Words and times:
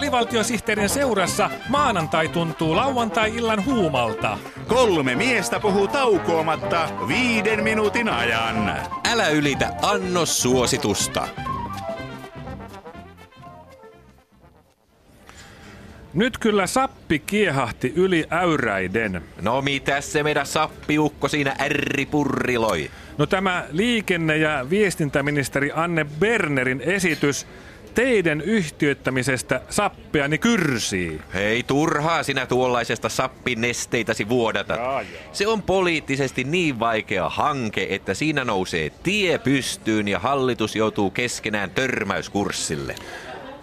Alivaltiosihteerin 0.00 0.88
seurassa 0.88 1.50
maanantai 1.68 2.28
tuntuu 2.28 2.76
lauantai-illan 2.76 3.64
huumalta. 3.64 4.38
Kolme 4.68 5.14
miestä 5.14 5.60
puhuu 5.60 5.88
taukoamatta 5.88 6.88
viiden 7.08 7.64
minuutin 7.64 8.08
ajan. 8.08 8.76
Älä 9.12 9.28
ylitä 9.28 9.74
annos 9.82 10.42
suositusta. 10.42 11.28
Nyt 16.14 16.38
kyllä 16.38 16.66
sappi 16.66 17.18
kiehahti 17.18 17.92
yli 17.96 18.26
äyräiden. 18.30 19.22
No 19.40 19.62
mitäs 19.62 20.12
se 20.12 20.22
meidän 20.22 20.46
sappiukko 20.46 21.28
siinä 21.28 21.56
ärripurriloi? 21.60 22.90
No 23.20 23.26
tämä 23.26 23.66
liikenne- 23.70 24.36
ja 24.36 24.66
viestintäministeri 24.70 25.70
Anne 25.74 26.06
Bernerin 26.18 26.80
esitys 26.80 27.46
teidän 27.94 28.40
yhtiöittämisestä 28.40 29.60
sappiani 29.70 30.38
kyrsii. 30.38 31.20
Hei, 31.34 31.62
turhaa 31.62 32.22
sinä 32.22 32.46
tuollaisesta 32.46 33.08
sappinesteitäsi 33.08 34.28
vuodata. 34.28 35.02
Se 35.32 35.46
on 35.46 35.62
poliittisesti 35.62 36.44
niin 36.44 36.80
vaikea 36.80 37.28
hanke, 37.28 37.86
että 37.90 38.14
siinä 38.14 38.44
nousee 38.44 38.90
tie 39.02 39.38
pystyyn 39.38 40.08
ja 40.08 40.18
hallitus 40.18 40.76
joutuu 40.76 41.10
keskenään 41.10 41.70
törmäyskurssille. 41.70 42.94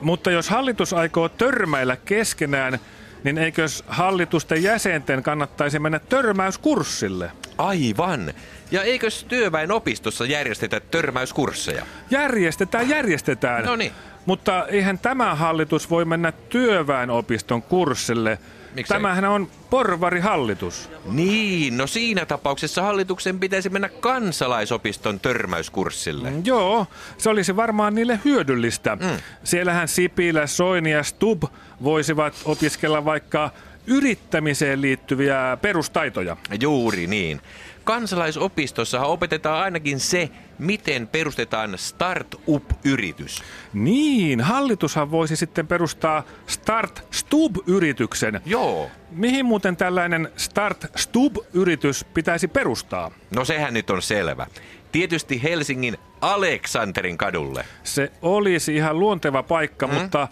Mutta 0.02 0.32
jos 0.32 0.50
hallitus 0.50 0.94
aikoo 0.94 1.30
törmäillä 1.30 1.98
keskenään, 2.06 2.80
niin 3.24 3.38
eikös 3.38 3.84
hallitusten 3.88 4.64
jäsenten 4.64 5.24
kannattaisi 5.24 5.80
mennä 5.80 6.00
törmäyskurssille? 6.00 7.32
Aivan. 7.58 8.34
Ja 8.72 8.84
eikös 8.84 9.24
työväenopistossa 9.24 10.26
järjestetä 10.26 10.80
törmäyskursseja? 10.80 11.86
Järjestetään, 12.10 12.90
järjestetään. 12.90 13.66
Noniin. 13.66 13.92
Mutta 14.26 14.66
eihän 14.66 15.00
tämä 15.00 15.36
hallitus 15.36 15.90
voi 15.90 16.06
mennä 16.06 16.32
työväenopiston 16.32 17.62
kurssille. 17.62 18.40
Miksei? 18.74 18.96
Tämähän 18.96 19.26
on 19.26 19.48
porvarihallitus. 19.70 20.90
Niin, 21.06 21.78
no 21.78 21.88
siinä 21.88 22.26
tapauksessa 22.26 22.82
hallituksen 22.82 23.40
pitäisi 23.40 23.70
mennä 23.70 23.90
kansalaisopiston 23.90 25.20
törmäyskurssille. 25.20 26.34
Joo, 26.44 26.88
se 27.18 27.30
olisi 27.30 27.56
varmaan 27.56 27.96
niille 27.96 28.20
hyödyllistä. 28.26 28.96
Mm. 28.96 29.10
Siellähän 29.44 29.88
Sipilä, 29.88 30.48
Soini 30.48 30.92
ja 30.92 31.04
Stub 31.04 31.44
voisivat 31.84 32.34
opiskella 32.46 33.06
vaikka 33.06 33.52
yrittämiseen 33.88 34.82
liittyviä 34.82 35.58
perustaitoja. 35.62 36.38
Juuri 36.62 37.08
niin. 37.08 37.42
Kansalaisopistossa 37.84 39.02
opetetaan 39.02 39.64
ainakin 39.64 40.00
se, 40.00 40.30
miten 40.60 41.08
perustetaan 41.08 41.78
startup-yritys. 41.78 43.44
Niin, 43.74 44.42
hallitushan 44.42 45.12
voisi 45.12 45.36
sitten 45.36 45.68
perustaa 45.68 46.24
Start 46.48 47.08
Stub-yrityksen. 47.12 48.42
Joo. 48.46 48.90
Mihin 49.12 49.46
muuten 49.46 49.78
tällainen 49.78 50.30
Start 50.38 50.86
Stub-yritys 50.96 52.06
pitäisi 52.14 52.48
perustaa? 52.48 53.12
No 53.32 53.46
sehän 53.46 53.74
nyt 53.74 53.90
on 53.90 54.02
selvä. 54.02 54.48
Tietysti 54.92 55.44
Helsingin 55.44 55.98
Aleksanterin 56.22 57.18
kadulle. 57.18 57.66
Se 57.84 58.12
olisi 58.22 58.76
ihan 58.76 59.00
luonteva 59.00 59.44
paikka, 59.44 59.88
mm? 59.88 59.94
mutta 59.94 60.28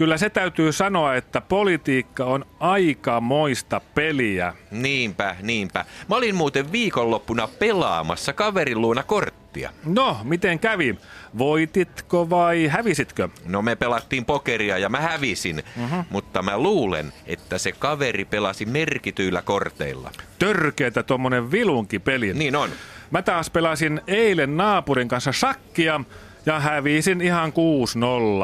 kyllä 0.00 0.18
se 0.18 0.30
täytyy 0.30 0.72
sanoa, 0.72 1.14
että 1.14 1.40
politiikka 1.40 2.24
on 2.24 2.44
aikamoista 2.60 3.80
peliä. 3.94 4.54
Niinpä, 4.70 5.36
niinpä. 5.42 5.84
Mä 6.08 6.16
olin 6.16 6.34
muuten 6.34 6.72
viikonloppuna 6.72 7.48
pelaamassa 7.48 8.32
kaverin 8.32 8.80
luona 8.80 9.02
korttia. 9.02 9.70
No, 9.84 10.16
miten 10.24 10.58
kävi? 10.58 10.98
Voititko 11.38 12.30
vai 12.30 12.66
hävisitkö? 12.66 13.28
No 13.44 13.62
me 13.62 13.76
pelattiin 13.76 14.24
pokeria 14.24 14.78
ja 14.78 14.88
mä 14.88 15.00
hävisin, 15.00 15.62
mm-hmm. 15.76 16.04
mutta 16.10 16.42
mä 16.42 16.58
luulen, 16.58 17.12
että 17.26 17.58
se 17.58 17.72
kaveri 17.72 18.24
pelasi 18.24 18.66
merkityillä 18.66 19.42
korteilla. 19.42 20.10
Törkeetä 20.38 21.02
tommonen 21.02 21.50
vilunkipeli. 21.50 22.34
Niin 22.34 22.56
on. 22.56 22.70
Mä 23.10 23.22
taas 23.22 23.50
pelasin 23.50 24.00
eilen 24.06 24.56
naapurin 24.56 25.08
kanssa 25.08 25.32
shakkia 25.32 26.00
ja 26.46 26.60
hävisin 26.60 27.20
ihan 27.20 27.52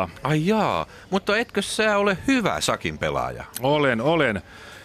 6-0. 0.07 0.11
Ai 0.23 0.47
jaa, 0.47 0.87
mutta 1.11 1.37
etkö 1.37 1.63
sä 1.63 1.97
ole 1.97 2.19
hyvä 2.27 2.61
sakin 2.61 2.99
pelaaja? 2.99 3.45
Olen, 3.61 4.01
olen. 4.01 4.43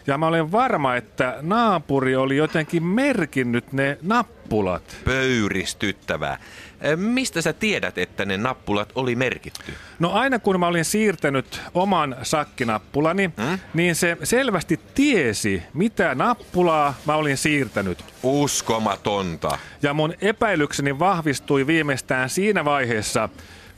Ja 0.08 0.18
mä 0.18 0.28
olen 0.28 0.52
varma, 0.52 0.96
että 0.96 1.38
naapuri 1.42 2.16
oli 2.16 2.38
jotenkin 2.38 2.84
merkinnyt 2.84 3.74
ne 3.74 3.98
nappulat. 4.02 4.84
Pöyristyttävää. 5.06 6.38
Mistä 6.96 7.42
sä 7.42 7.54
tiedät, 7.54 7.98
että 7.98 8.26
ne 8.26 8.38
nappulat 8.38 8.92
oli 8.96 9.16
merkitty? 9.16 9.74
No 10.00 10.12
aina 10.12 10.40
kun 10.40 10.60
mä 10.60 10.68
olin 10.68 10.86
siirtänyt 10.86 11.62
oman 11.74 12.16
sakkinappulani, 12.24 13.32
hmm? 13.38 13.60
niin 13.74 13.96
se 13.96 14.18
selvästi 14.24 14.80
tiesi, 14.96 15.64
mitä 15.74 16.16
nappulaa 16.16 16.94
mä 17.06 17.16
olin 17.16 17.38
siirtänyt. 17.38 18.06
Uskomatonta. 18.24 19.58
Ja 19.82 19.94
mun 19.94 20.14
epäilykseni 20.22 21.00
vahvistui 21.00 21.68
viimeistään 21.68 22.30
siinä 22.30 22.66
vaiheessa, 22.66 23.30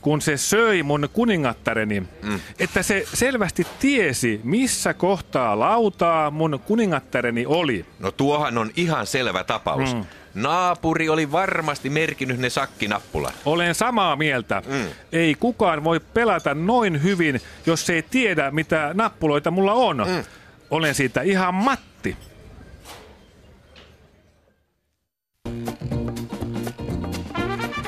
kun 0.04 0.20
se 0.20 0.36
söi 0.36 0.82
mun 0.82 1.08
kuningattareni, 1.12 2.00
mm. 2.00 2.40
että 2.58 2.82
se 2.82 3.04
selvästi 3.14 3.66
tiesi, 3.80 4.40
missä 4.44 4.94
kohtaa 4.94 5.58
lautaa 5.58 6.30
mun 6.30 6.60
kuningattareni 6.64 7.46
oli. 7.46 7.86
No 7.98 8.10
tuohan 8.10 8.58
on 8.58 8.70
ihan 8.76 9.06
selvä 9.06 9.44
tapaus. 9.44 9.94
Mm. 9.94 10.04
Naapuri 10.34 11.08
oli 11.08 11.32
varmasti 11.32 11.90
merkinnyt 11.90 12.38
ne 12.38 12.50
sakkinappulat. 12.50 13.34
Olen 13.44 13.74
samaa 13.74 14.16
mieltä. 14.16 14.62
Mm. 14.66 14.88
Ei 15.12 15.34
kukaan 15.34 15.84
voi 15.84 16.00
pelata 16.00 16.54
noin 16.54 17.02
hyvin, 17.02 17.40
jos 17.66 17.90
ei 17.90 18.02
tiedä, 18.02 18.50
mitä 18.50 18.90
nappuloita 18.94 19.50
mulla 19.50 19.72
on. 19.72 19.96
Mm. 19.96 20.24
Olen 20.70 20.94
siitä 20.94 21.22
ihan 21.22 21.54
Matti. 21.54 22.16